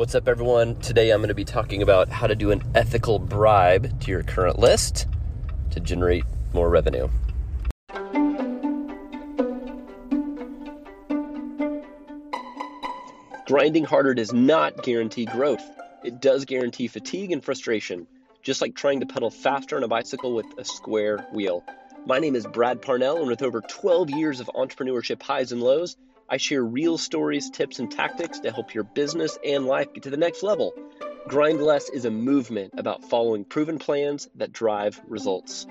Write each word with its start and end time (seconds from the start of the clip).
What's 0.00 0.14
up, 0.14 0.28
everyone? 0.28 0.76
Today 0.76 1.10
I'm 1.10 1.20
going 1.20 1.28
to 1.28 1.34
be 1.34 1.44
talking 1.44 1.82
about 1.82 2.08
how 2.08 2.26
to 2.26 2.34
do 2.34 2.52
an 2.52 2.62
ethical 2.74 3.18
bribe 3.18 4.00
to 4.00 4.10
your 4.10 4.22
current 4.22 4.58
list 4.58 5.06
to 5.72 5.80
generate 5.80 6.24
more 6.54 6.70
revenue. 6.70 7.10
Grinding 13.46 13.84
harder 13.84 14.14
does 14.14 14.32
not 14.32 14.82
guarantee 14.82 15.26
growth. 15.26 15.68
It 16.02 16.22
does 16.22 16.46
guarantee 16.46 16.88
fatigue 16.88 17.30
and 17.30 17.44
frustration, 17.44 18.06
just 18.42 18.62
like 18.62 18.74
trying 18.74 19.00
to 19.00 19.06
pedal 19.06 19.30
faster 19.30 19.76
on 19.76 19.82
a 19.82 19.88
bicycle 19.88 20.34
with 20.34 20.46
a 20.56 20.64
square 20.64 21.18
wheel. 21.34 21.62
My 22.06 22.20
name 22.20 22.36
is 22.36 22.46
Brad 22.46 22.80
Parnell, 22.80 23.18
and 23.18 23.28
with 23.28 23.42
over 23.42 23.60
12 23.60 24.08
years 24.08 24.40
of 24.40 24.50
entrepreneurship 24.54 25.20
highs 25.20 25.52
and 25.52 25.60
lows, 25.62 25.98
I 26.32 26.36
share 26.36 26.62
real 26.62 26.96
stories, 26.96 27.50
tips, 27.50 27.80
and 27.80 27.90
tactics 27.90 28.38
to 28.40 28.52
help 28.52 28.72
your 28.72 28.84
business 28.84 29.36
and 29.44 29.66
life 29.66 29.92
get 29.92 30.04
to 30.04 30.10
the 30.10 30.16
next 30.16 30.44
level. 30.44 30.72
Grind 31.26 31.60
Less 31.60 31.90
is 31.90 32.04
a 32.04 32.10
movement 32.10 32.72
about 32.78 33.04
following 33.04 33.44
proven 33.44 33.80
plans 33.80 34.28
that 34.36 34.52
drive 34.52 35.00
results. 35.08 35.66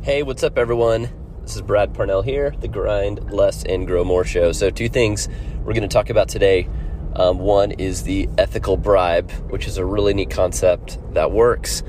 Hey, 0.00 0.22
what's 0.22 0.42
up, 0.42 0.56
everyone? 0.56 1.10
This 1.42 1.54
is 1.54 1.60
Brad 1.60 1.92
Parnell 1.92 2.22
here, 2.22 2.54
the 2.60 2.68
Grind 2.68 3.30
Less 3.30 3.62
and 3.64 3.86
Grow 3.86 4.04
More 4.04 4.24
show. 4.24 4.52
So, 4.52 4.70
two 4.70 4.88
things 4.88 5.28
we're 5.58 5.74
going 5.74 5.82
to 5.82 5.88
talk 5.88 6.08
about 6.08 6.30
today. 6.30 6.66
Um, 7.16 7.38
one 7.38 7.72
is 7.72 8.04
the 8.04 8.28
ethical 8.38 8.76
bribe, 8.76 9.30
which 9.50 9.66
is 9.66 9.78
a 9.78 9.84
really 9.84 10.14
neat 10.14 10.30
concept 10.30 10.98
that 11.14 11.32
works. 11.32 11.82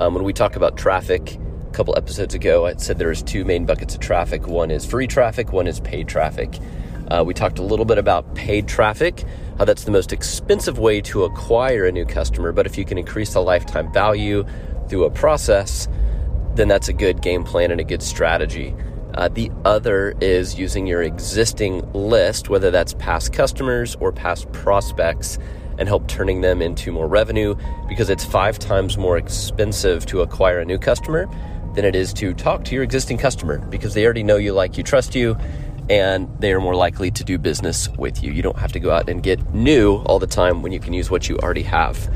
Um, 0.00 0.14
when 0.14 0.24
we 0.24 0.32
talk 0.32 0.56
about 0.56 0.76
traffic, 0.76 1.34
a 1.66 1.70
couple 1.72 1.96
episodes 1.96 2.34
ago, 2.34 2.66
I 2.66 2.76
said 2.76 2.98
there's 2.98 3.22
two 3.22 3.44
main 3.44 3.66
buckets 3.66 3.94
of 3.94 4.00
traffic. 4.00 4.46
One 4.46 4.70
is 4.70 4.86
free 4.86 5.06
traffic, 5.06 5.52
one 5.52 5.66
is 5.66 5.80
paid 5.80 6.08
traffic. 6.08 6.58
Uh, 7.10 7.24
we 7.26 7.34
talked 7.34 7.58
a 7.58 7.62
little 7.62 7.84
bit 7.84 7.98
about 7.98 8.34
paid 8.34 8.68
traffic, 8.68 9.24
how 9.58 9.64
that's 9.64 9.84
the 9.84 9.90
most 9.90 10.12
expensive 10.12 10.78
way 10.78 11.00
to 11.00 11.24
acquire 11.24 11.86
a 11.86 11.92
new 11.92 12.04
customer. 12.04 12.52
But 12.52 12.66
if 12.66 12.78
you 12.78 12.84
can 12.84 12.98
increase 12.98 13.32
the 13.32 13.40
lifetime 13.40 13.92
value 13.92 14.44
through 14.88 15.04
a 15.04 15.10
process, 15.10 15.88
then 16.54 16.68
that's 16.68 16.88
a 16.88 16.92
good 16.92 17.22
game 17.22 17.44
plan 17.44 17.70
and 17.70 17.80
a 17.80 17.84
good 17.84 18.02
strategy. 18.02 18.74
Uh, 19.18 19.26
the 19.26 19.50
other 19.64 20.14
is 20.20 20.56
using 20.56 20.86
your 20.86 21.02
existing 21.02 21.82
list, 21.92 22.48
whether 22.48 22.70
that's 22.70 22.94
past 22.94 23.32
customers 23.32 23.96
or 23.96 24.12
past 24.12 24.50
prospects, 24.52 25.40
and 25.76 25.88
help 25.88 26.06
turning 26.06 26.40
them 26.40 26.62
into 26.62 26.92
more 26.92 27.08
revenue 27.08 27.56
because 27.88 28.10
it's 28.10 28.24
five 28.24 28.60
times 28.60 28.96
more 28.96 29.18
expensive 29.18 30.06
to 30.06 30.20
acquire 30.20 30.60
a 30.60 30.64
new 30.64 30.78
customer 30.78 31.28
than 31.74 31.84
it 31.84 31.96
is 31.96 32.12
to 32.12 32.32
talk 32.32 32.62
to 32.62 32.76
your 32.76 32.84
existing 32.84 33.18
customer 33.18 33.58
because 33.58 33.92
they 33.92 34.04
already 34.04 34.22
know 34.22 34.36
you, 34.36 34.52
like 34.52 34.78
you, 34.78 34.84
trust 34.84 35.16
you, 35.16 35.36
and 35.90 36.28
they 36.38 36.52
are 36.52 36.60
more 36.60 36.76
likely 36.76 37.10
to 37.10 37.24
do 37.24 37.38
business 37.38 37.88
with 37.98 38.22
you. 38.22 38.30
You 38.30 38.42
don't 38.42 38.58
have 38.58 38.70
to 38.70 38.78
go 38.78 38.92
out 38.92 39.08
and 39.08 39.20
get 39.20 39.52
new 39.52 39.96
all 40.06 40.20
the 40.20 40.28
time 40.28 40.62
when 40.62 40.70
you 40.70 40.78
can 40.78 40.92
use 40.92 41.10
what 41.10 41.28
you 41.28 41.36
already 41.38 41.64
have. 41.64 42.08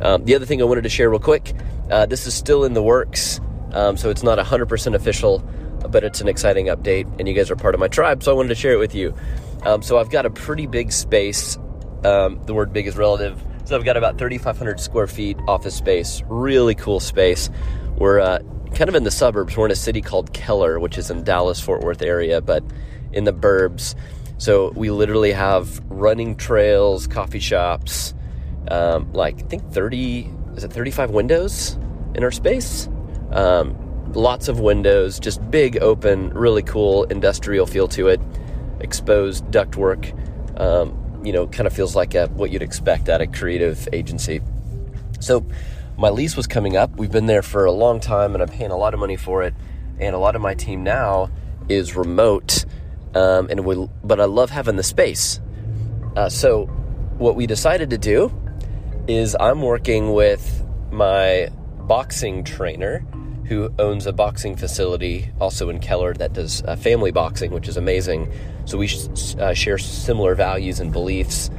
Um, 0.00 0.24
the 0.24 0.34
other 0.34 0.46
thing 0.46 0.62
I 0.62 0.64
wanted 0.64 0.84
to 0.84 0.88
share 0.88 1.10
real 1.10 1.20
quick 1.20 1.54
uh, 1.90 2.06
this 2.06 2.26
is 2.26 2.32
still 2.32 2.64
in 2.64 2.72
the 2.72 2.82
works, 2.82 3.38
um, 3.72 3.98
so 3.98 4.08
it's 4.08 4.22
not 4.22 4.38
100% 4.38 4.94
official 4.94 5.46
but 5.88 6.04
it's 6.04 6.20
an 6.20 6.28
exciting 6.28 6.66
update, 6.66 7.06
and 7.18 7.28
you 7.28 7.34
guys 7.34 7.50
are 7.50 7.56
part 7.56 7.74
of 7.74 7.80
my 7.80 7.88
tribe, 7.88 8.22
so 8.22 8.32
I 8.32 8.34
wanted 8.34 8.48
to 8.48 8.54
share 8.54 8.72
it 8.72 8.78
with 8.78 8.94
you. 8.94 9.14
Um, 9.62 9.82
so 9.82 9.98
I've 9.98 10.10
got 10.10 10.26
a 10.26 10.30
pretty 10.30 10.66
big 10.66 10.92
space. 10.92 11.56
Um, 12.04 12.40
the 12.46 12.54
word 12.54 12.72
big 12.72 12.86
is 12.86 12.96
relative. 12.96 13.42
So 13.64 13.76
I've 13.76 13.84
got 13.84 13.96
about 13.96 14.18
3,500 14.18 14.80
square 14.80 15.06
feet 15.06 15.36
office 15.46 15.74
space. 15.74 16.22
Really 16.28 16.74
cool 16.74 17.00
space. 17.00 17.50
We're 17.96 18.20
uh, 18.20 18.38
kind 18.74 18.88
of 18.88 18.94
in 18.94 19.04
the 19.04 19.10
suburbs. 19.10 19.56
We're 19.56 19.66
in 19.66 19.72
a 19.72 19.76
city 19.76 20.00
called 20.00 20.32
Keller, 20.32 20.78
which 20.80 20.96
is 20.96 21.10
in 21.10 21.24
Dallas 21.24 21.60
Fort 21.60 21.82
Worth 21.82 22.02
area, 22.02 22.40
but 22.40 22.62
in 23.12 23.24
the 23.24 23.32
burbs. 23.32 23.94
So 24.38 24.70
we 24.70 24.90
literally 24.90 25.32
have 25.32 25.80
running 25.88 26.36
trails, 26.36 27.06
coffee 27.06 27.40
shops, 27.40 28.14
um, 28.70 29.12
like 29.12 29.42
I 29.42 29.46
think 29.46 29.70
30 29.72 30.30
is 30.56 30.64
it 30.64 30.72
35 30.72 31.10
windows 31.10 31.78
in 32.14 32.24
our 32.24 32.30
space. 32.30 32.88
Um, 33.30 33.76
lots 34.14 34.48
of 34.48 34.60
windows, 34.60 35.18
just 35.18 35.50
big, 35.50 35.78
open, 35.78 36.30
really 36.30 36.62
cool 36.62 37.04
industrial 37.04 37.66
feel 37.66 37.88
to 37.88 38.08
it. 38.08 38.20
Exposed 38.80 39.44
ductwork, 39.46 40.12
um, 40.60 41.20
you 41.24 41.32
know, 41.32 41.46
kind 41.46 41.66
of 41.66 41.72
feels 41.72 41.96
like 41.96 42.14
a, 42.14 42.26
what 42.28 42.50
you'd 42.50 42.62
expect 42.62 43.08
at 43.08 43.20
a 43.20 43.26
creative 43.26 43.88
agency. 43.92 44.40
So, 45.20 45.46
my 45.96 46.10
lease 46.10 46.36
was 46.36 46.46
coming 46.46 46.76
up. 46.76 46.96
We've 46.96 47.10
been 47.10 47.26
there 47.26 47.42
for 47.42 47.64
a 47.64 47.72
long 47.72 47.98
time, 47.98 48.34
and 48.34 48.42
I'm 48.42 48.48
paying 48.48 48.70
a 48.70 48.76
lot 48.76 48.94
of 48.94 49.00
money 49.00 49.16
for 49.16 49.42
it. 49.42 49.52
And 49.98 50.14
a 50.14 50.18
lot 50.18 50.36
of 50.36 50.42
my 50.42 50.54
team 50.54 50.84
now 50.84 51.28
is 51.68 51.96
remote, 51.96 52.64
um, 53.16 53.48
and 53.50 53.64
we, 53.64 53.88
but 54.04 54.20
I 54.20 54.26
love 54.26 54.50
having 54.50 54.76
the 54.76 54.84
space. 54.84 55.40
Uh, 56.14 56.28
so, 56.28 56.66
what 57.18 57.34
we 57.34 57.48
decided 57.48 57.90
to 57.90 57.98
do 57.98 58.32
is 59.08 59.36
I'm 59.40 59.60
working 59.60 60.12
with 60.12 60.64
my 60.92 61.48
boxing 61.80 62.44
trainer 62.44 63.04
who 63.48 63.72
owns 63.78 64.06
a 64.06 64.12
boxing 64.12 64.54
facility 64.56 65.30
also 65.40 65.70
in 65.70 65.78
Keller 65.80 66.12
that 66.14 66.34
does 66.34 66.62
uh, 66.64 66.76
family 66.76 67.10
boxing, 67.10 67.50
which 67.50 67.66
is 67.66 67.76
amazing. 67.78 68.30
So 68.66 68.76
we 68.76 68.88
sh- 68.88 69.36
uh, 69.38 69.54
share 69.54 69.78
similar 69.78 70.34
values 70.34 70.80
and 70.80 70.92
beliefs. 70.92 71.50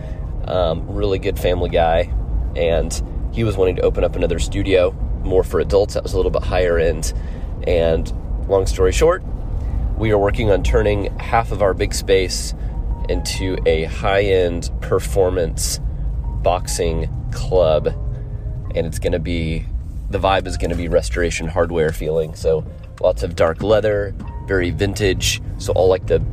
Um, 0.45 0.88
really 0.88 1.19
good 1.19 1.39
family 1.39 1.69
guy, 1.69 2.13
and 2.55 3.03
he 3.31 3.44
was 3.44 3.57
wanting 3.57 3.75
to 3.78 3.81
open 3.81 4.03
up 4.03 4.16
another 4.16 4.39
studio 4.39 4.91
more 5.23 5.44
for 5.44 5.59
adults 5.59 5.95
that 5.95 6.03
was 6.03 6.13
a 6.13 6.17
little 6.17 6.31
bit 6.31 6.44
higher 6.44 6.78
end. 6.78 7.13
And 7.67 8.11
long 8.47 8.66
story 8.67 8.91
short, 8.91 9.23
we 9.97 10.11
are 10.11 10.17
working 10.17 10.49
on 10.51 10.63
turning 10.63 11.17
half 11.19 11.51
of 11.51 11.61
our 11.61 11.73
big 11.73 11.94
space 11.94 12.53
into 13.09 13.57
a 13.66 13.85
high 13.85 14.23
end 14.23 14.69
performance 14.81 15.79
boxing 16.44 17.09
club, 17.31 17.88
and 18.75 18.85
it's 18.85 18.99
going 18.99 19.13
to 19.13 19.19
be 19.19 19.66
the 20.09 20.20
vibe 20.20 20.47
is 20.47 20.58
going 20.58 20.72
to 20.72 20.75
be 20.75 20.88
restoration 20.88 21.47
hardware 21.47 21.92
feeling. 21.92 22.36
So 22.36 22.66
lots 23.02 23.24
of 23.24 23.36
dark 23.36 23.62
leather, 23.62 24.14
very 24.47 24.72
vintage. 24.72 25.42
So 25.58 25.74
all 25.74 25.88
like 25.88 26.08
the 26.08 26.24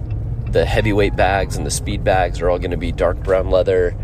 the 0.51 0.65
heavyweight 0.65 1.17
bags 1.17 1.57
and 1.57 1.67
the 1.67 1.71
speed 1.71 2.05
bags 2.05 2.41
are 2.41 2.49
all 2.49 2.59
going 2.59 2.71
to 2.71 2.77
be 2.77 2.93
dark 2.93 3.19
brown 3.19 3.51
leather. 3.51 3.95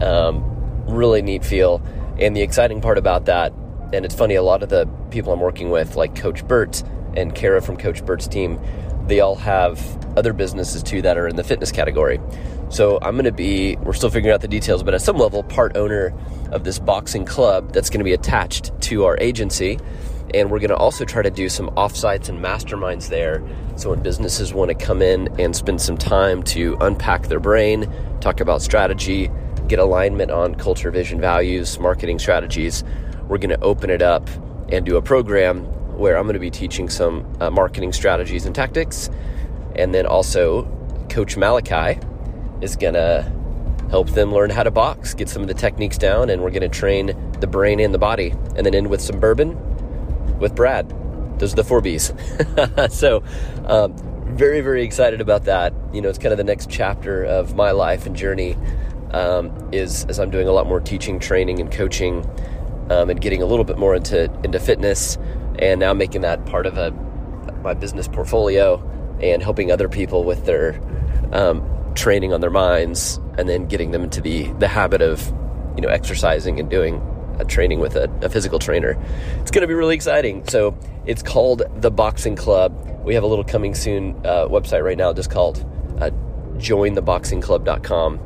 Um, 0.00 0.42
really 0.86 1.22
neat 1.22 1.44
feel. 1.44 1.82
And 2.18 2.34
the 2.34 2.42
exciting 2.42 2.80
part 2.80 2.98
about 2.98 3.26
that, 3.26 3.52
and 3.92 4.04
it's 4.04 4.14
funny, 4.14 4.34
a 4.34 4.42
lot 4.42 4.62
of 4.62 4.68
the 4.68 4.86
people 5.10 5.32
I'm 5.32 5.40
working 5.40 5.70
with, 5.70 5.96
like 5.96 6.16
Coach 6.16 6.46
Burt 6.46 6.82
and 7.14 7.34
Kara 7.34 7.60
from 7.60 7.76
Coach 7.76 8.04
Burt's 8.04 8.26
team, 8.26 8.58
they 9.06 9.20
all 9.20 9.36
have 9.36 9.78
other 10.16 10.32
businesses 10.32 10.82
too 10.82 11.02
that 11.02 11.16
are 11.18 11.28
in 11.28 11.36
the 11.36 11.44
fitness 11.44 11.70
category. 11.70 12.20
So 12.70 12.98
I'm 13.02 13.14
going 13.14 13.24
to 13.24 13.32
be, 13.32 13.76
we're 13.76 13.92
still 13.92 14.10
figuring 14.10 14.34
out 14.34 14.40
the 14.40 14.48
details, 14.48 14.82
but 14.82 14.94
at 14.94 15.02
some 15.02 15.18
level, 15.18 15.42
part 15.42 15.76
owner 15.76 16.14
of 16.52 16.64
this 16.64 16.78
boxing 16.78 17.24
club 17.24 17.72
that's 17.72 17.90
going 17.90 18.00
to 18.00 18.04
be 18.04 18.12
attached 18.12 18.72
to 18.82 19.04
our 19.04 19.18
agency. 19.20 19.78
And 20.34 20.50
we're 20.50 20.60
going 20.60 20.70
to 20.70 20.76
also 20.76 21.04
try 21.04 21.22
to 21.22 21.30
do 21.30 21.48
some 21.48 21.68
offsites 21.70 22.28
and 22.28 22.38
masterminds 22.38 23.08
there. 23.08 23.42
So 23.76 23.90
when 23.90 24.02
businesses 24.02 24.54
want 24.54 24.68
to 24.68 24.74
come 24.74 25.02
in 25.02 25.28
and 25.40 25.54
spend 25.54 25.80
some 25.80 25.98
time 25.98 26.42
to 26.44 26.76
unpack 26.80 27.28
their 27.28 27.40
brain, 27.40 27.92
talk 28.20 28.40
about 28.40 28.62
strategy, 28.62 29.30
get 29.68 29.78
alignment 29.78 30.30
on 30.30 30.54
culture, 30.54 30.90
vision, 30.90 31.20
values, 31.20 31.78
marketing 31.78 32.18
strategies, 32.18 32.84
we're 33.28 33.38
going 33.38 33.50
to 33.50 33.60
open 33.60 33.90
it 33.90 34.02
up 34.02 34.28
and 34.70 34.86
do 34.86 34.96
a 34.96 35.02
program 35.02 35.64
where 35.98 36.16
I'm 36.16 36.24
going 36.24 36.34
to 36.34 36.40
be 36.40 36.50
teaching 36.50 36.88
some 36.88 37.26
uh, 37.40 37.50
marketing 37.50 37.92
strategies 37.92 38.46
and 38.46 38.54
tactics. 38.54 39.10
And 39.76 39.94
then 39.94 40.06
also, 40.06 40.64
Coach 41.10 41.36
Malachi 41.36 42.00
is 42.60 42.76
going 42.76 42.94
to 42.94 43.30
help 43.92 44.08
them 44.12 44.32
learn 44.32 44.48
how 44.48 44.62
to 44.62 44.70
box, 44.70 45.12
get 45.12 45.28
some 45.28 45.42
of 45.42 45.48
the 45.48 45.54
techniques 45.54 45.98
down, 45.98 46.30
and 46.30 46.42
we're 46.42 46.50
going 46.50 46.62
to 46.62 46.68
train 46.68 47.14
the 47.40 47.46
brain 47.46 47.78
and 47.78 47.92
the 47.92 47.98
body. 47.98 48.30
And 48.56 48.64
then 48.64 48.74
end 48.74 48.88
with 48.88 49.02
some 49.02 49.20
bourbon 49.20 49.54
with 50.38 50.54
Brad. 50.54 50.88
Those 51.38 51.52
are 51.52 51.56
the 51.56 51.64
four 51.64 51.82
B's. 51.82 52.10
so, 52.88 53.22
um, 53.66 53.94
very, 54.34 54.62
very 54.62 54.82
excited 54.82 55.20
about 55.20 55.44
that. 55.44 55.74
You 55.92 56.00
know, 56.00 56.08
it's 56.08 56.16
kind 56.16 56.32
of 56.32 56.38
the 56.38 56.44
next 56.44 56.70
chapter 56.70 57.22
of 57.22 57.54
my 57.54 57.72
life 57.72 58.06
and 58.06 58.16
journey. 58.16 58.56
Um, 59.10 59.68
is 59.72 60.06
as 60.06 60.18
I'm 60.18 60.30
doing 60.30 60.48
a 60.48 60.52
lot 60.52 60.66
more 60.66 60.80
teaching, 60.80 61.20
training, 61.20 61.60
and 61.60 61.70
coaching, 61.70 62.24
um, 62.88 63.10
and 63.10 63.20
getting 63.20 63.42
a 63.42 63.44
little 63.44 63.66
bit 63.66 63.76
more 63.76 63.94
into 63.94 64.32
into 64.42 64.58
fitness, 64.58 65.18
and 65.58 65.80
now 65.80 65.92
making 65.92 66.22
that 66.22 66.46
part 66.46 66.64
of 66.64 66.78
a 66.78 66.92
my 67.62 67.74
business 67.74 68.08
portfolio 68.08 68.80
and 69.20 69.42
helping 69.42 69.70
other 69.70 69.86
people 69.86 70.24
with 70.24 70.46
their 70.46 70.80
um, 71.32 71.62
training 71.94 72.32
on 72.32 72.40
their 72.40 72.50
minds 72.50 73.18
and 73.38 73.48
then 73.48 73.66
getting 73.66 73.90
them 73.90 74.02
into 74.02 74.20
the 74.20 74.44
the 74.54 74.68
habit 74.68 75.02
of 75.02 75.26
you 75.76 75.82
know 75.82 75.88
exercising 75.88 76.60
and 76.60 76.70
doing 76.70 77.00
a 77.38 77.44
training 77.44 77.80
with 77.80 77.96
a, 77.96 78.10
a 78.22 78.28
physical 78.28 78.58
trainer. 78.58 78.96
It's 79.40 79.50
going 79.50 79.62
to 79.62 79.66
be 79.66 79.74
really 79.74 79.94
exciting. 79.94 80.46
So 80.48 80.76
it's 81.06 81.22
called 81.22 81.62
the 81.76 81.90
boxing 81.90 82.36
club. 82.36 83.00
We 83.04 83.14
have 83.14 83.24
a 83.24 83.26
little 83.26 83.44
coming 83.44 83.74
soon 83.74 84.14
uh, 84.24 84.46
website 84.48 84.84
right 84.84 84.98
now 84.98 85.12
just 85.12 85.30
called 85.30 85.64
uh, 86.00 86.10
jointheboxingclub.com 86.58 88.20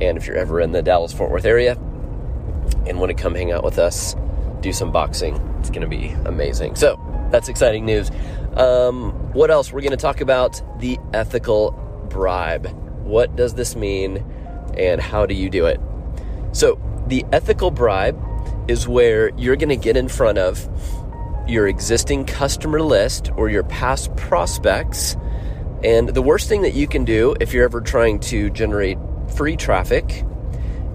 and 0.00 0.18
if 0.18 0.26
you're 0.26 0.36
ever 0.36 0.60
in 0.60 0.72
the 0.72 0.82
dallas 0.82 1.12
fort 1.12 1.30
worth 1.30 1.44
area 1.44 1.72
and 2.86 2.98
want 2.98 3.08
to 3.08 3.14
come 3.14 3.34
hang 3.34 3.52
out 3.52 3.62
with 3.62 3.78
us 3.78 4.16
do 4.60 4.72
some 4.72 4.90
boxing 4.90 5.36
it's 5.62 5.70
going 5.70 5.82
to 5.82 5.86
be 5.86 6.08
amazing. 6.26 6.74
So 6.74 7.00
that's 7.30 7.48
exciting 7.48 7.86
news. 7.86 8.10
Um, 8.56 9.12
what 9.32 9.50
else? 9.50 9.72
We're 9.72 9.80
going 9.80 9.92
to 9.92 9.96
talk 9.96 10.20
about 10.20 10.60
the 10.80 10.98
ethical 11.14 11.70
bribe. 12.10 12.66
What 13.02 13.36
does 13.36 13.54
this 13.54 13.76
mean 13.76 14.24
and 14.76 15.00
how 15.00 15.26
do 15.26 15.34
you 15.34 15.50
do 15.50 15.66
it? 15.66 15.80
So, 16.52 16.80
the 17.06 17.24
ethical 17.32 17.70
bribe 17.70 18.18
is 18.68 18.86
where 18.86 19.30
you're 19.36 19.56
going 19.56 19.68
to 19.68 19.76
get 19.76 19.96
in 19.96 20.08
front 20.08 20.38
of 20.38 20.68
your 21.46 21.66
existing 21.66 22.24
customer 22.24 22.80
list 22.80 23.30
or 23.36 23.48
your 23.48 23.64
past 23.64 24.14
prospects. 24.16 25.16
And 25.82 26.08
the 26.10 26.22
worst 26.22 26.48
thing 26.48 26.62
that 26.62 26.74
you 26.74 26.86
can 26.86 27.04
do 27.04 27.34
if 27.40 27.52
you're 27.52 27.64
ever 27.64 27.80
trying 27.80 28.20
to 28.20 28.50
generate 28.50 28.98
free 29.34 29.56
traffic 29.56 30.24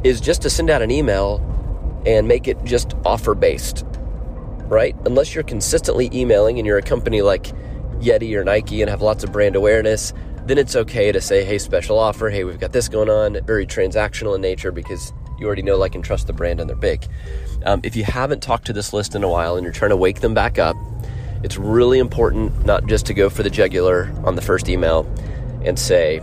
is 0.04 0.22
just 0.22 0.42
to 0.44 0.50
send 0.50 0.70
out 0.70 0.82
an 0.82 0.92
email 0.92 1.44
and 2.06 2.28
make 2.28 2.48
it 2.48 2.64
just 2.64 2.94
offer 3.06 3.36
based, 3.36 3.86
right? 4.70 4.96
Unless 5.06 5.36
you're 5.36 5.44
consistently 5.44 6.10
emailing 6.14 6.58
and 6.58 6.66
you're 6.66 6.78
a 6.78 6.84
company 6.84 7.22
like 7.22 7.48
Yeti 8.00 8.34
or 8.36 8.44
Nike 8.44 8.82
and 8.82 8.90
have 8.90 9.02
lots 9.02 9.24
of 9.24 9.32
brand 9.32 9.56
awareness, 9.56 10.14
then 10.48 10.58
it's 10.58 10.76
okay 10.76 11.12
to 11.12 11.22
say, 11.22 11.44
hey, 11.44 11.58
special 11.58 11.98
offer, 11.98 12.30
hey, 12.30 12.44
we've 12.44 12.60
got 12.60 12.72
this 12.72 12.88
going 12.88 13.10
on, 13.10 13.40
very 13.46 13.66
transactional 13.66 14.36
in 14.36 14.42
nature 14.42 14.72
because 14.72 15.14
you 15.40 15.46
already 15.46 15.62
know, 15.62 15.78
like, 15.78 15.96
and 15.96 16.04
trust 16.04 16.28
the 16.28 16.34
brand 16.34 16.60
and 16.60 16.70
they're 16.70 16.76
big. 16.76 17.06
Um, 17.66 17.82
if 17.84 17.96
you 17.96 18.04
haven't 18.04 18.42
talked 18.42 18.66
to 18.68 18.74
this 18.74 18.94
list 18.94 19.16
in 19.16 19.24
a 19.24 19.30
while 19.30 19.56
and 19.56 19.64
you're 19.64 19.74
trying 19.74 19.92
to 19.92 19.98
wake 19.98 20.22
them 20.22 20.34
back 20.34 20.58
up, 20.58 20.76
it's 21.44 21.58
really 21.58 22.00
important 22.00 22.66
not 22.66 22.88
just 22.88 23.06
to 23.08 23.14
go 23.14 23.30
for 23.30 23.44
the 23.44 23.50
jugular 23.50 24.12
on 24.24 24.36
the 24.36 24.42
first 24.42 24.70
email 24.70 25.06
and 25.64 25.78
say, 25.78 26.20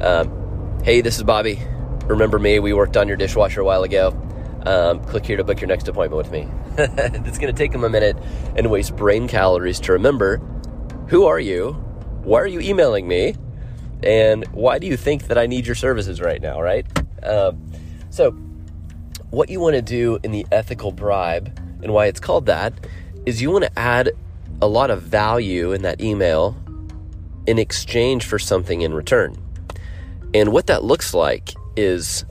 um, 0.00 0.80
hey, 0.82 1.00
this 1.00 1.16
is 1.16 1.22
Bobby. 1.22 1.60
Remember 2.06 2.38
me? 2.38 2.58
We 2.58 2.72
worked 2.72 2.96
on 2.96 3.08
your 3.08 3.16
dishwasher 3.16 3.60
a 3.60 3.64
while 3.64 3.82
ago. 3.82 4.08
Um, 4.64 5.04
click 5.04 5.26
here 5.26 5.36
to 5.36 5.44
book 5.44 5.60
your 5.60 5.68
next 5.68 5.88
appointment 5.88 6.16
with 6.16 6.30
me. 6.30 6.48
it's 6.78 7.38
going 7.38 7.52
to 7.54 7.58
take 7.58 7.72
them 7.72 7.84
a 7.84 7.90
minute 7.90 8.16
and 8.56 8.70
waste 8.70 8.96
brain 8.96 9.28
calories 9.28 9.80
to 9.80 9.92
remember 9.92 10.38
who 11.08 11.26
are 11.26 11.38
you? 11.38 11.72
Why 12.22 12.40
are 12.40 12.46
you 12.46 12.60
emailing 12.60 13.06
me? 13.06 13.36
And 14.02 14.46
why 14.48 14.78
do 14.78 14.86
you 14.86 14.96
think 14.96 15.24
that 15.28 15.38
I 15.38 15.46
need 15.46 15.66
your 15.66 15.74
services 15.74 16.20
right 16.20 16.40
now, 16.40 16.60
right? 16.60 16.86
Um, 17.22 17.70
so, 18.10 18.32
what 19.30 19.50
you 19.50 19.60
want 19.60 19.74
to 19.74 19.82
do 19.82 20.18
in 20.22 20.30
the 20.30 20.46
ethical 20.52 20.92
bribe 20.92 21.58
and 21.82 21.92
why 21.92 22.06
it's 22.06 22.20
called 22.20 22.46
that 22.46 22.72
is 23.26 23.42
you 23.42 23.50
want 23.50 23.64
to 23.64 23.78
add 23.78 24.12
a 24.62 24.66
lot 24.66 24.90
of 24.90 25.02
value 25.02 25.72
in 25.72 25.82
that 25.82 26.00
email 26.00 26.56
in 27.46 27.58
exchange 27.58 28.24
for 28.24 28.38
something 28.38 28.82
in 28.82 28.94
return. 28.94 29.36
And 30.34 30.52
what 30.52 30.66
that 30.66 30.84
looks 30.84 31.14
like 31.14 31.54
is 31.76 32.24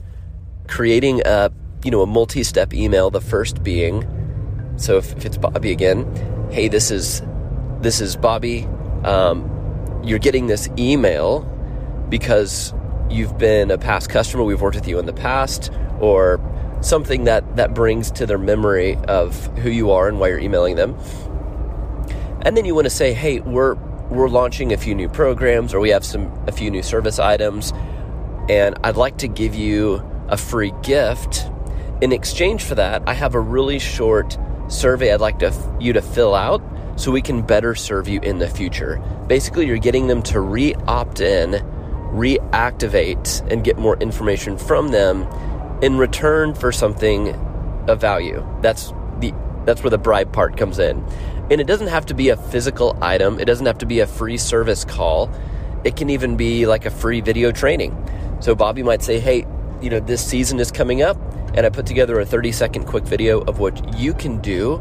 creating 0.68 1.22
a 1.24 1.50
you 1.84 1.90
know 1.90 2.02
a 2.02 2.06
multi-step 2.06 2.74
email 2.74 3.10
the 3.10 3.20
first 3.20 3.62
being 3.62 4.04
so 4.76 4.96
if, 4.98 5.16
if 5.16 5.24
it's 5.24 5.38
bobby 5.38 5.70
again 5.70 6.04
hey 6.50 6.66
this 6.66 6.90
is 6.90 7.22
this 7.80 8.00
is 8.00 8.16
bobby 8.16 8.66
um, 9.04 9.48
you're 10.02 10.18
getting 10.18 10.48
this 10.48 10.68
email 10.76 11.42
because 12.08 12.72
you've 13.10 13.36
been 13.38 13.70
a 13.70 13.78
past 13.78 14.10
customer 14.10 14.44
we've 14.44 14.60
worked 14.60 14.76
with 14.76 14.88
you 14.88 14.98
in 14.98 15.06
the 15.06 15.12
past 15.12 15.70
or 16.00 16.40
something 16.80 17.24
that 17.24 17.56
that 17.56 17.72
brings 17.74 18.10
to 18.10 18.26
their 18.26 18.38
memory 18.38 18.96
of 19.08 19.46
who 19.58 19.70
you 19.70 19.90
are 19.90 20.08
and 20.08 20.18
why 20.18 20.28
you're 20.28 20.38
emailing 20.38 20.76
them 20.76 20.96
and 22.42 22.56
then 22.56 22.64
you 22.64 22.74
want 22.74 22.84
to 22.84 22.90
say 22.90 23.12
hey 23.12 23.40
we're 23.40 23.74
we're 24.10 24.28
launching 24.28 24.72
a 24.72 24.76
few 24.76 24.94
new 24.94 25.08
programs 25.08 25.74
or 25.74 25.80
we 25.80 25.90
have 25.90 26.04
some 26.04 26.32
a 26.46 26.52
few 26.52 26.70
new 26.70 26.82
service 26.82 27.18
items 27.18 27.72
and 28.48 28.76
I'd 28.84 28.96
like 28.96 29.18
to 29.18 29.28
give 29.28 29.54
you 29.54 30.02
a 30.28 30.36
free 30.36 30.72
gift. 30.82 31.50
In 32.00 32.12
exchange 32.12 32.62
for 32.62 32.74
that, 32.76 33.02
I 33.06 33.14
have 33.14 33.34
a 33.34 33.40
really 33.40 33.78
short 33.78 34.38
survey 34.68 35.12
I'd 35.12 35.20
like 35.20 35.38
to, 35.40 35.52
you 35.80 35.92
to 35.92 36.02
fill 36.02 36.34
out 36.34 36.62
so 36.96 37.10
we 37.10 37.22
can 37.22 37.42
better 37.42 37.74
serve 37.74 38.08
you 38.08 38.20
in 38.20 38.38
the 38.38 38.48
future. 38.48 39.02
Basically, 39.26 39.66
you're 39.66 39.78
getting 39.78 40.06
them 40.06 40.22
to 40.24 40.40
re 40.40 40.74
opt 40.86 41.20
in, 41.20 41.54
reactivate, 42.12 43.46
and 43.50 43.64
get 43.64 43.78
more 43.78 43.96
information 43.98 44.56
from 44.56 44.88
them 44.88 45.26
in 45.82 45.98
return 45.98 46.54
for 46.54 46.72
something 46.72 47.34
of 47.88 48.00
value. 48.00 48.46
That's 48.62 48.92
the 49.18 49.32
that's 49.64 49.82
where 49.82 49.90
the 49.90 49.98
bribe 49.98 50.32
part 50.32 50.56
comes 50.56 50.78
in. 50.78 51.04
And 51.50 51.60
it 51.60 51.66
doesn't 51.66 51.88
have 51.88 52.06
to 52.06 52.14
be 52.14 52.28
a 52.28 52.36
physical 52.36 52.96
item, 53.02 53.38
it 53.38 53.44
doesn't 53.44 53.66
have 53.66 53.78
to 53.78 53.86
be 53.86 54.00
a 54.00 54.06
free 54.06 54.38
service 54.38 54.84
call. 54.84 55.30
It 55.84 55.96
can 55.96 56.10
even 56.10 56.36
be 56.36 56.66
like 56.66 56.86
a 56.86 56.90
free 56.90 57.20
video 57.20 57.52
training. 57.52 57.94
So 58.40 58.54
Bobby 58.54 58.82
might 58.82 59.02
say, 59.02 59.20
hey, 59.20 59.46
you 59.80 59.90
know, 59.90 60.00
this 60.00 60.24
season 60.24 60.58
is 60.58 60.70
coming 60.70 61.02
up, 61.02 61.16
and 61.54 61.66
I 61.66 61.68
put 61.68 61.86
together 61.86 62.18
a 62.20 62.26
30 62.26 62.52
second 62.52 62.84
quick 62.84 63.04
video 63.04 63.40
of 63.42 63.58
what 63.58 63.98
you 63.98 64.14
can 64.14 64.40
do 64.40 64.80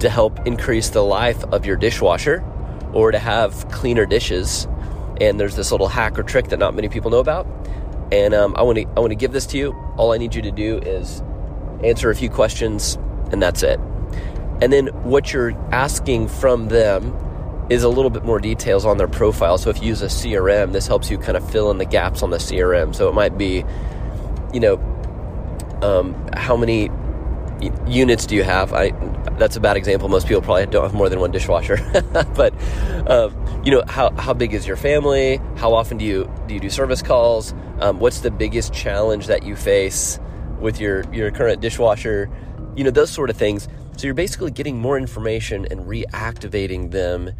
to 0.00 0.08
help 0.08 0.46
increase 0.46 0.88
the 0.88 1.02
life 1.02 1.42
of 1.44 1.66
your 1.66 1.76
dishwasher 1.76 2.44
or 2.92 3.12
to 3.12 3.18
have 3.18 3.68
cleaner 3.70 4.06
dishes. 4.06 4.66
And 5.20 5.38
there's 5.38 5.56
this 5.56 5.70
little 5.70 5.88
hack 5.88 6.18
or 6.18 6.22
trick 6.22 6.48
that 6.48 6.58
not 6.58 6.74
many 6.74 6.88
people 6.88 7.10
know 7.10 7.18
about. 7.18 7.46
And 8.12 8.34
um, 8.34 8.56
I 8.56 8.62
want 8.62 8.78
to 8.78 8.84
I 8.96 9.00
want 9.00 9.10
to 9.10 9.16
give 9.16 9.32
this 9.32 9.46
to 9.46 9.58
you. 9.58 9.72
All 9.96 10.12
I 10.12 10.18
need 10.18 10.34
you 10.34 10.42
to 10.42 10.50
do 10.50 10.78
is 10.78 11.22
answer 11.84 12.10
a 12.10 12.16
few 12.16 12.30
questions, 12.30 12.96
and 13.30 13.40
that's 13.40 13.62
it. 13.62 13.78
And 14.60 14.72
then 14.72 14.88
what 15.04 15.32
you're 15.32 15.52
asking 15.72 16.28
from 16.28 16.68
them 16.68 17.16
is 17.70 17.84
a 17.84 17.88
little 17.88 18.10
bit 18.10 18.24
more 18.24 18.40
details 18.40 18.84
on 18.84 18.98
their 18.98 19.08
profile. 19.08 19.56
So 19.56 19.70
if 19.70 19.80
you 19.80 19.88
use 19.88 20.02
a 20.02 20.06
CRM, 20.06 20.72
this 20.72 20.86
helps 20.86 21.10
you 21.10 21.18
kind 21.18 21.36
of 21.36 21.48
fill 21.50 21.70
in 21.70 21.78
the 21.78 21.84
gaps 21.84 22.22
on 22.22 22.30
the 22.30 22.38
CRM. 22.38 22.94
So 22.94 23.08
it 23.08 23.14
might 23.14 23.38
be, 23.38 23.64
you 24.52 24.60
know, 24.60 24.74
um, 25.80 26.14
how 26.34 26.56
many 26.56 26.90
units 27.86 28.26
do 28.26 28.34
you 28.34 28.42
have? 28.42 28.72
I 28.72 28.90
that's 29.38 29.56
a 29.56 29.60
bad 29.60 29.76
example. 29.76 30.08
Most 30.08 30.26
people 30.26 30.42
probably 30.42 30.66
don't 30.66 30.82
have 30.82 30.94
more 30.94 31.08
than 31.08 31.20
one 31.20 31.30
dishwasher. 31.30 31.78
but 32.34 32.54
um, 33.08 33.34
you 33.64 33.70
know, 33.70 33.82
how 33.86 34.10
how 34.12 34.32
big 34.32 34.54
is 34.54 34.66
your 34.66 34.76
family? 34.76 35.40
How 35.56 35.74
often 35.74 35.98
do 35.98 36.04
you 36.04 36.30
do 36.46 36.54
you 36.54 36.60
do 36.60 36.70
service 36.70 37.02
calls? 37.02 37.54
Um, 37.80 37.98
what's 37.98 38.20
the 38.20 38.30
biggest 38.30 38.72
challenge 38.72 39.26
that 39.26 39.42
you 39.42 39.56
face 39.56 40.18
with 40.60 40.80
your 40.80 41.04
your 41.12 41.30
current 41.30 41.60
dishwasher? 41.60 42.30
You 42.76 42.84
know, 42.84 42.90
those 42.90 43.10
sort 43.10 43.30
of 43.30 43.36
things. 43.36 43.68
So 43.96 44.06
you're 44.06 44.14
basically 44.14 44.50
getting 44.50 44.78
more 44.78 44.96
information 44.96 45.66
and 45.70 45.80
reactivating 45.80 46.90
them 46.90 47.30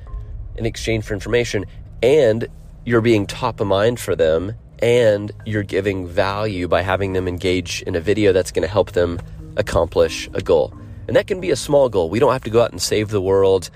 in 0.57 0.67
exchange 0.67 1.05
for 1.05 1.15
information 1.15 1.65
and 2.03 2.49
you're 2.85 3.01
being 3.01 3.27
top 3.27 3.61
of 3.61 3.67
mind 3.67 3.99
for 4.01 4.15
them 4.15 4.55
and 4.83 5.33
you're 5.45 5.63
giving 5.63 6.07
value 6.07 6.67
by 6.69 6.83
having 6.83 7.13
them 7.13 7.29
engage 7.29 7.83
in 7.83 7.95
a 7.95 8.01
video 8.01 8.33
that's 8.33 8.51
going 8.51 8.63
to 8.63 8.69
help 8.69 8.93
them 8.93 9.19
accomplish 9.61 10.29
a 10.35 10.41
goal. 10.41 10.75
And 11.07 11.17
that 11.17 11.27
can 11.27 11.41
be 11.41 11.51
a 11.51 11.57
small 11.57 11.89
goal. 11.89 12.11
We 12.11 12.19
don't 12.19 12.33
have 12.33 12.45
to 12.45 12.51
go 12.51 12.63
out 12.63 12.73
and 12.73 12.81
save 12.81 13.09
the 13.09 13.21
world 13.21 13.71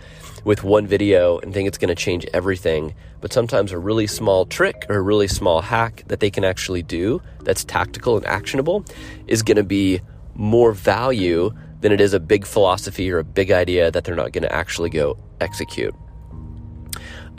with 0.45 0.63
one 0.63 0.87
video 0.87 1.39
and 1.39 1.53
think 1.53 1.67
it's 1.67 1.79
going 1.79 1.89
to 1.89 1.95
change 1.95 2.27
everything. 2.33 2.95
But 3.21 3.33
sometimes 3.33 3.73
a 3.73 3.79
really 3.79 4.07
small 4.07 4.47
trick 4.47 4.87
or 4.89 4.97
a 4.97 5.03
really 5.03 5.29
small 5.29 5.61
hack 5.61 6.05
that 6.09 6.21
they 6.21 6.31
can 6.31 6.45
actually 6.45 6.83
do 6.83 7.23
that's 7.41 7.65
tactical 7.65 8.17
and 8.17 8.27
actionable 8.27 8.85
is 9.27 9.43
going 9.43 9.57
to 9.57 9.65
be 9.65 10.01
more 10.35 10.73
value 10.73 11.53
than 11.81 11.93
it 11.93 12.01
is 12.01 12.15
a 12.15 12.21
big 12.21 12.47
philosophy 12.47 13.11
or 13.11 13.19
a 13.19 13.25
big 13.25 13.51
idea 13.51 13.91
that 13.91 14.05
they're 14.05 14.17
not 14.17 14.33
going 14.33 14.43
to 14.43 14.55
actually 14.55 14.91
go 14.91 15.19
execute. 15.41 15.95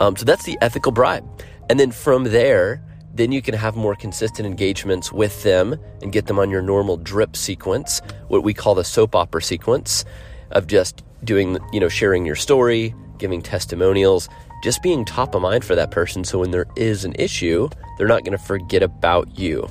Um, 0.00 0.16
so 0.16 0.24
that's 0.24 0.44
the 0.44 0.58
ethical 0.60 0.92
bribe. 0.92 1.24
And 1.68 1.80
then 1.80 1.90
from 1.90 2.24
there, 2.24 2.82
then 3.16 3.32
you 3.32 3.40
can 3.40 3.54
have 3.54 3.76
more 3.76 3.94
consistent 3.94 4.46
engagements 4.46 5.12
with 5.12 5.42
them 5.42 5.78
and 6.02 6.12
get 6.12 6.26
them 6.26 6.38
on 6.38 6.50
your 6.50 6.62
normal 6.62 6.96
drip 6.96 7.36
sequence, 7.36 8.00
what 8.28 8.42
we 8.42 8.52
call 8.52 8.74
the 8.74 8.84
soap 8.84 9.14
opera 9.14 9.42
sequence 9.42 10.04
of 10.50 10.66
just 10.66 11.02
doing, 11.24 11.58
you 11.72 11.80
know, 11.80 11.88
sharing 11.88 12.26
your 12.26 12.36
story, 12.36 12.94
giving 13.18 13.42
testimonials, 13.42 14.28
just 14.62 14.82
being 14.82 15.04
top 15.04 15.34
of 15.34 15.42
mind 15.42 15.64
for 15.64 15.74
that 15.74 15.90
person. 15.90 16.24
So 16.24 16.40
when 16.40 16.50
there 16.50 16.66
is 16.76 17.04
an 17.04 17.14
issue, 17.18 17.68
they're 17.96 18.08
not 18.08 18.24
going 18.24 18.36
to 18.36 18.44
forget 18.44 18.82
about 18.82 19.38
you. 19.38 19.70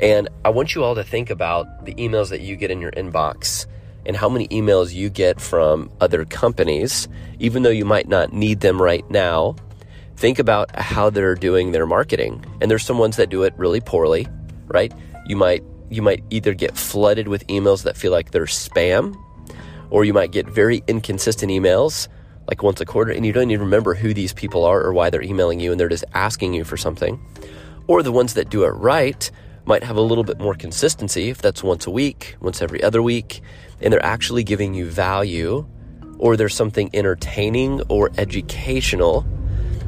And 0.00 0.28
I 0.44 0.50
want 0.50 0.74
you 0.74 0.82
all 0.82 0.94
to 0.94 1.04
think 1.04 1.28
about 1.28 1.84
the 1.84 1.94
emails 1.94 2.30
that 2.30 2.40
you 2.40 2.56
get 2.56 2.70
in 2.70 2.80
your 2.80 2.92
inbox 2.92 3.66
and 4.06 4.16
how 4.16 4.28
many 4.28 4.48
emails 4.48 4.94
you 4.94 5.10
get 5.10 5.40
from 5.40 5.90
other 6.00 6.24
companies, 6.24 7.06
even 7.38 7.62
though 7.62 7.70
you 7.70 7.84
might 7.84 8.08
not 8.08 8.32
need 8.32 8.60
them 8.60 8.80
right 8.80 9.08
now. 9.10 9.56
Think 10.20 10.38
about 10.38 10.78
how 10.78 11.08
they're 11.08 11.34
doing 11.34 11.72
their 11.72 11.86
marketing. 11.86 12.44
And 12.60 12.70
there's 12.70 12.84
some 12.84 12.98
ones 12.98 13.16
that 13.16 13.30
do 13.30 13.42
it 13.44 13.54
really 13.56 13.80
poorly, 13.80 14.28
right? 14.66 14.92
You 15.24 15.34
might 15.34 15.64
you 15.88 16.02
might 16.02 16.22
either 16.28 16.52
get 16.52 16.76
flooded 16.76 17.26
with 17.26 17.46
emails 17.46 17.84
that 17.84 17.96
feel 17.96 18.12
like 18.12 18.30
they're 18.30 18.44
spam, 18.44 19.16
or 19.88 20.04
you 20.04 20.12
might 20.12 20.30
get 20.30 20.46
very 20.46 20.82
inconsistent 20.86 21.50
emails 21.50 22.06
like 22.46 22.62
once 22.62 22.82
a 22.82 22.84
quarter 22.84 23.10
and 23.10 23.24
you 23.24 23.32
don't 23.32 23.50
even 23.50 23.64
remember 23.64 23.94
who 23.94 24.12
these 24.12 24.34
people 24.34 24.66
are 24.66 24.82
or 24.82 24.92
why 24.92 25.08
they're 25.08 25.22
emailing 25.22 25.58
you 25.58 25.70
and 25.70 25.80
they're 25.80 25.88
just 25.88 26.04
asking 26.12 26.52
you 26.52 26.64
for 26.64 26.76
something. 26.76 27.18
Or 27.86 28.02
the 28.02 28.12
ones 28.12 28.34
that 28.34 28.50
do 28.50 28.64
it 28.64 28.72
right 28.72 29.30
might 29.64 29.82
have 29.84 29.96
a 29.96 30.02
little 30.02 30.24
bit 30.24 30.38
more 30.38 30.54
consistency 30.54 31.30
if 31.30 31.40
that's 31.40 31.62
once 31.62 31.86
a 31.86 31.90
week, 31.90 32.36
once 32.40 32.60
every 32.60 32.82
other 32.82 33.00
week, 33.00 33.40
and 33.80 33.90
they're 33.90 34.04
actually 34.04 34.44
giving 34.44 34.74
you 34.74 34.84
value 34.84 35.66
or 36.18 36.36
there's 36.36 36.54
something 36.54 36.90
entertaining 36.92 37.80
or 37.88 38.10
educational 38.18 39.24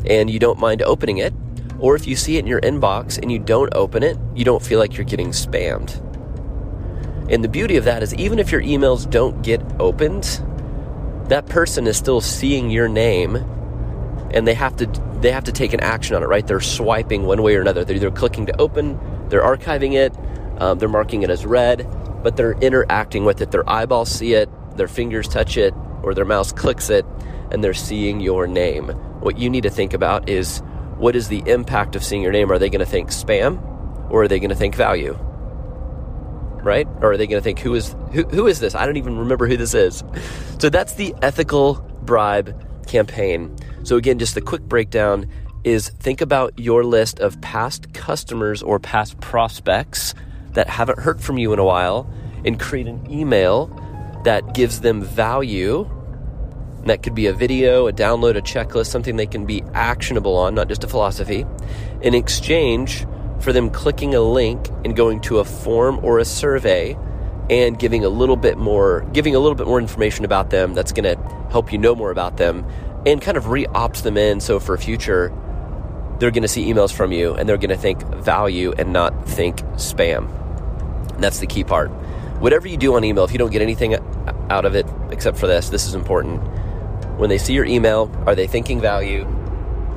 and 0.07 0.31
you 0.31 0.39
don't 0.39 0.59
mind 0.59 0.83
opening 0.83 1.19
it. 1.19 1.33
Or 1.79 1.97
if 1.97 2.07
you 2.07 2.15
see 2.15 2.37
it 2.37 2.41
in 2.41 2.47
your 2.47 2.61
inbox 2.61 3.19
and 3.19 3.31
you 3.31 3.39
don't 3.39 3.75
open 3.75 4.03
it, 4.03 4.17
you 4.35 4.45
don't 4.45 4.63
feel 4.63 4.79
like 4.79 4.97
you're 4.97 5.05
getting 5.05 5.31
spammed. 5.31 6.01
And 7.31 7.43
the 7.43 7.49
beauty 7.49 7.77
of 7.77 7.85
that 7.85 8.03
is, 8.03 8.15
even 8.15 8.39
if 8.39 8.53
your 8.53 8.63
emails 8.63 9.09
don't 9.09 9.43
get 9.43 9.61
opened, 9.81 10.25
that 11.29 11.47
person 11.47 11.87
is 11.87 11.97
still 11.97 12.21
seeing 12.21 12.71
your 12.71 12.89
name 12.89 13.37
and 14.33 14.47
they 14.47 14.55
have 14.55 14.77
to 14.77 14.87
they 15.21 15.31
have 15.31 15.45
to 15.45 15.53
take 15.53 15.73
an 15.73 15.81
action 15.81 16.17
on 16.17 16.23
it, 16.23 16.27
right? 16.27 16.47
They're 16.47 16.61
swiping 16.61 17.23
one 17.23 17.43
way 17.43 17.55
or 17.55 17.61
another. 17.61 17.85
They're 17.85 17.97
either 17.97 18.11
clicking 18.11 18.47
to 18.47 18.61
open, 18.61 18.99
they're 19.29 19.43
archiving 19.43 19.95
it, 19.95 20.13
um, 20.61 20.79
they're 20.79 20.89
marking 20.89 21.23
it 21.23 21.31
as 21.31 21.47
read, 21.47 21.89
but 22.25 22.37
they're 22.37 22.53
interacting 22.55 23.25
with 23.25 23.41
it. 23.41 23.53
Their 23.53 23.69
eyeballs 23.71 24.11
see 24.11 24.35
it, 24.35 24.49
their 24.77 24.89
fingers 24.89 25.29
touch 25.29 25.57
it, 25.57 25.75
or 26.03 26.13
their 26.13 26.25
mouse 26.25 26.51
clicks 26.51 26.91
it, 26.91 27.07
and 27.53 27.63
they're 27.63 27.73
seeing 27.73 28.21
your 28.21 28.49
name. 28.49 28.91
What 29.23 29.39
you 29.39 29.49
need 29.49 29.63
to 29.63 29.71
think 29.71 29.95
about 29.95 30.29
is 30.29 30.63
what 30.99 31.17
is 31.17 31.29
the 31.29 31.43
impact 31.47 31.97
of 31.97 32.05
seeing 32.05 32.23
your 32.23 32.33
name? 32.33 32.51
Are 32.51 32.59
they 32.59 32.71
going 32.71 32.85
to 32.85 32.91
think 32.91 33.11
spam, 33.11 33.61
or 34.11 34.23
are 34.23 34.29
they 34.29 34.39
going 34.39 34.51
to 34.51 34.57
think 34.57 34.75
value? 34.75 35.19
Right? 36.63 36.87
Or 37.01 37.13
are 37.13 37.17
they 37.17 37.27
going 37.27 37.41
to 37.41 37.45
think 37.45 37.59
who 37.59 37.75
is 37.75 37.95
who, 38.13 38.23
who 38.25 38.47
is 38.47 38.61
this? 38.61 38.75
I 38.75 38.87
don't 38.87 38.97
even 38.97 39.19
remember 39.19 39.47
who 39.47 39.57
this 39.57 39.75
is. 39.75 40.03
So 40.63 40.69
that's 40.69 40.95
the 40.95 41.13
ethical 41.23 41.75
bribe 42.03 42.87
campaign. 42.87 43.57
So 43.83 43.97
again, 43.97 44.21
just 44.21 44.37
the 44.37 44.41
quick 44.41 44.63
breakdown 44.63 45.29
is 45.65 45.89
think 45.89 46.21
about 46.21 46.57
your 46.57 46.85
list 46.85 47.19
of 47.19 47.41
past 47.41 47.93
customers 47.95 48.63
or 48.63 48.79
past 48.79 49.21
prospects 49.21 50.15
that 50.53 50.69
haven't 50.69 50.99
heard 50.99 51.21
from 51.21 51.39
you 51.39 51.53
in 51.53 51.59
a 51.59 51.65
while 51.65 52.09
and 52.45 52.61
create 52.61 52.87
an 52.87 53.11
email 53.11 53.67
that 54.25 54.55
gives 54.55 54.81
them 54.81 55.03
value. 55.03 55.89
And 56.83 56.91
that 56.91 57.05
could 57.05 57.15
be 57.15 57.27
a 57.27 57.33
video, 57.33 57.87
a 57.87 57.93
download, 57.93 58.37
a 58.37 58.43
checklist, 58.43 58.89
something 58.89 59.15
they 59.15 59.27
can 59.27 59.47
be 59.47 59.63
actionable 59.73 60.37
on, 60.37 60.57
not 60.57 60.67
just 60.69 60.83
a 60.83 60.89
philosophy. 60.89 61.47
In 62.01 62.13
exchange 62.13 63.07
for 63.39 63.53
them 63.53 63.71
clicking 63.71 64.17
a 64.17 64.21
link 64.21 64.69
and 64.85 64.97
going 64.97 65.21
to 65.21 65.39
a 65.39 65.45
form 65.45 66.05
or 66.05 66.19
a 66.19 66.25
survey 66.25 66.97
and 67.49 67.79
giving 67.79 68.05
a 68.05 68.09
little 68.09 68.37
bit 68.37 68.59
more 68.59 69.07
giving 69.13 69.37
a 69.37 69.39
little 69.39 69.55
bit 69.55 69.67
more 69.67 69.79
information 69.79 70.25
about 70.25 70.51
them 70.51 70.75
that's 70.75 70.93
going 70.93 71.05
to 71.05 71.23
help 71.51 71.73
you 71.73 71.79
know 71.79 71.95
more 71.95 72.11
about 72.11 72.37
them 72.37 72.65
and 73.07 73.21
kind 73.21 73.37
of 73.37 73.49
re-ops 73.49 74.01
them 74.01 74.17
in. 74.17 74.41
So 74.41 74.59
for 74.59 74.77
future 74.77 75.33
they're 76.19 76.33
going 76.33 76.43
to 76.43 76.49
see 76.49 76.67
emails 76.67 76.93
from 76.93 77.13
you 77.13 77.35
and 77.35 77.49
they're 77.49 77.59
going 77.59 77.71
to 77.71 77.77
think 77.77 78.03
value 78.17 78.73
and 78.77 78.93
not 78.93 79.29
think 79.29 79.59
spam. 79.75 80.29
And 81.15 81.23
that's 81.23 81.39
the 81.39 81.47
key 81.47 81.63
part. 81.63 81.91
Whatever 82.41 82.67
you 82.67 82.77
do 82.77 82.95
on 82.95 83.05
email 83.05 83.23
if 83.23 83.31
you 83.31 83.39
don't 83.39 83.53
get 83.53 83.63
anything 83.63 83.95
out 84.51 84.65
of 84.65 84.75
it 84.75 84.87
except 85.13 85.39
for 85.39 85.47
this 85.47 85.69
this 85.69 85.87
is 85.87 85.95
important 85.95 86.43
when 87.17 87.29
they 87.29 87.39
see 87.39 87.55
your 87.55 87.65
email 87.65 88.11
are 88.27 88.35
they 88.35 88.47
thinking 88.47 88.81
value 88.81 89.25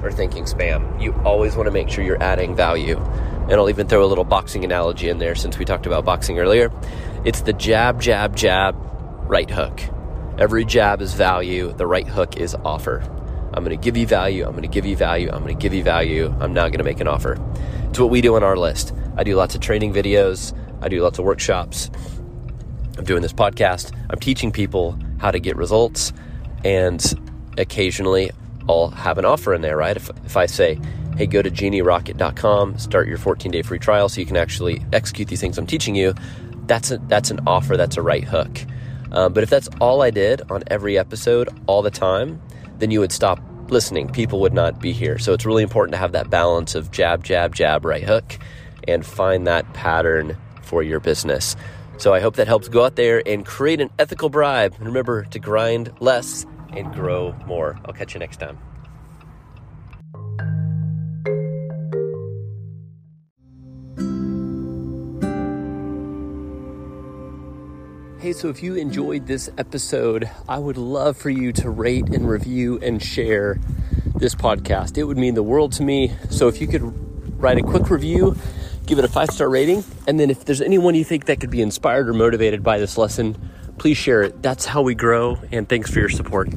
or 0.04 0.12
thinking 0.12 0.44
spam? 0.44 1.02
You 1.02 1.14
always 1.26 1.56
want 1.56 1.68
to 1.68 1.72
make 1.72 1.90
sure 1.90 2.04
you're 2.04 2.22
adding 2.22 2.56
value. 2.56 2.98
And 2.98 3.54
i'll 3.54 3.70
even 3.70 3.88
throw 3.88 4.04
a 4.04 4.08
little 4.08 4.24
boxing 4.24 4.66
analogy 4.66 5.10
in 5.10 5.20
there 5.20 5.36
since 5.36 5.58
we 5.58 5.66
talked 5.66 5.86
about 5.86 6.04
boxing 6.06 6.40
earlier. 6.40 6.72
It's 7.26 7.42
the 7.42 7.54
jab 7.54 8.02
jab 8.02 8.36
jab 8.36 8.76
right 9.28 9.50
hook. 9.50 9.82
Every 10.38 10.66
jab 10.66 11.02
is 11.02 11.14
value, 11.14 11.72
the 11.74 11.88
right 11.88 12.08
hook 12.08 12.38
is 12.38 12.56
offer. 12.66 13.02
I'm 13.54 13.64
going 13.64 13.78
to 13.78 13.84
give 13.84 13.96
you 13.96 14.06
value, 14.06 14.44
I'm 14.46 14.52
going 14.52 14.64
to 14.64 14.68
give 14.68 14.86
you 14.86 14.98
value, 14.98 15.30
I'm 15.32 15.42
going 15.44 15.56
to 15.56 15.62
give 15.62 15.74
you 15.74 15.84
value, 15.84 16.34
I'm 16.42 16.54
now 16.54 16.68
going 16.68 16.80
to 16.80 16.84
make 16.84 17.00
an 17.00 17.08
offer. 17.08 17.38
It's 17.90 18.00
what 18.00 18.10
we 18.10 18.20
do 18.20 18.36
on 18.36 18.44
our 18.44 18.58
list. 18.58 18.94
I 19.16 19.24
do 19.24 19.36
lots 19.36 19.56
of 19.56 19.62
training 19.62 19.94
videos, 19.94 20.54
I 20.82 20.90
do 20.90 21.02
lots 21.02 21.20
of 21.20 21.26
workshops. 21.26 21.90
I'm 22.98 23.06
doing 23.06 23.22
this 23.22 23.32
podcast, 23.32 23.96
I'm 24.10 24.20
teaching 24.20 24.52
people 24.52 25.00
how 25.20 25.32
to 25.32 25.40
get 25.40 25.56
results, 25.56 26.12
and 26.66 27.54
occasionally 27.58 28.32
I'll 28.68 28.90
have 28.90 29.18
an 29.18 29.26
offer 29.26 29.54
in 29.54 29.62
there, 29.62 29.78
right? 29.78 29.96
If, 29.96 30.10
if 30.26 30.36
I 30.36 30.48
say, 30.48 30.80
hey, 31.16 31.28
go 31.28 31.42
to 31.42 31.52
genierocket.com, 31.52 32.80
start 32.80 33.08
your 33.08 33.20
14 33.20 33.52
day 33.52 33.62
free 33.62 33.80
trial 33.80 34.10
so 34.10 34.20
you 34.20 34.26
can 34.26 34.36
actually 34.36 34.84
execute 34.92 35.28
these 35.28 35.40
things 35.40 35.58
I'm 35.58 35.68
teaching 35.68 35.96
you, 35.96 36.16
that's, 36.66 36.92
a, 36.92 36.98
that's 37.08 37.30
an 37.30 37.42
offer, 37.46 37.78
that's 37.78 37.96
a 37.96 38.02
right 38.02 38.24
hook. 38.24 38.66
Um, 39.12 39.32
but 39.32 39.44
if 39.44 39.50
that's 39.50 39.70
all 39.80 40.02
I 40.02 40.10
did 40.10 40.42
on 40.50 40.64
every 40.68 40.98
episode 40.98 41.48
all 41.68 41.84
the 41.84 41.92
time, 41.92 42.42
then 42.80 42.92
you 42.92 43.00
would 43.00 43.12
stop 43.12 43.40
listening. 43.70 44.10
People 44.10 44.42
would 44.42 44.54
not 44.54 44.82
be 44.82 44.92
here. 44.92 45.20
So 45.20 45.34
it's 45.34 45.46
really 45.46 45.64
important 45.64 45.94
to 45.94 46.00
have 46.00 46.12
that 46.14 46.30
balance 46.30 46.76
of 46.76 46.92
jab, 46.92 47.24
jab, 47.24 47.54
jab, 47.56 47.86
right 47.86 48.04
hook, 48.04 48.38
and 48.88 49.06
find 49.06 49.48
that 49.48 49.72
pattern 49.74 50.36
for 50.64 50.82
your 50.82 51.00
business. 51.00 51.56
So 51.98 52.14
I 52.14 52.20
hope 52.20 52.36
that 52.36 52.48
helps 52.48 52.68
go 52.68 52.84
out 52.84 52.96
there 52.96 53.24
and 53.26 53.46
create 53.46 53.80
an 53.80 53.90
ethical 54.00 54.30
bribe. 54.30 54.74
And 54.78 54.86
remember 54.86 55.24
to 55.26 55.40
grind 55.40 55.94
less 56.00 56.46
and 56.76 56.94
grow 56.94 57.34
more. 57.46 57.80
I'll 57.86 57.94
catch 57.94 58.14
you 58.14 58.20
next 58.20 58.38
time. 58.38 58.58
Hey, 68.26 68.34
so 68.34 68.50
if 68.50 68.64
you 68.64 68.74
enjoyed 68.74 69.28
this 69.28 69.52
episode, 69.56 70.28
I 70.50 70.58
would 70.58 70.78
love 70.78 71.16
for 71.16 71.30
you 71.30 71.52
to 71.54 71.70
rate 71.70 72.10
and 72.10 72.28
review 72.28 72.80
and 72.82 73.00
share 73.00 73.60
this 74.16 74.34
podcast. 74.34 74.98
It 74.98 75.04
would 75.04 75.18
mean 75.18 75.36
the 75.36 75.44
world 75.44 75.74
to 75.74 75.84
me. 75.84 76.12
So 76.32 76.48
if 76.48 76.60
you 76.60 76.66
could 76.66 76.82
write 77.40 77.60
a 77.60 77.62
quick 77.62 77.92
review, 77.92 78.36
give 78.88 78.98
it 78.98 79.06
a 79.06 79.08
five 79.08 79.30
star 79.30 79.48
rating, 79.48 79.84
and 80.08 80.20
then 80.20 80.32
if 80.32 80.44
there's 80.44 80.62
anyone 80.62 80.96
you 80.96 81.04
think 81.04 81.26
that 81.26 81.40
could 81.40 81.52
be 81.52 81.62
inspired 81.62 82.10
or 82.10 82.14
motivated 82.14 82.64
by 82.64 82.80
this 82.80 82.98
lesson, 82.98 83.38
please 83.78 83.98
share 83.98 84.24
it. 84.24 84.42
That's 84.42 84.66
how 84.66 84.82
we 84.82 84.96
grow, 84.96 85.40
and 85.52 85.68
thanks 85.68 85.92
for 85.92 86.00
your 86.00 86.10
support. 86.10 86.50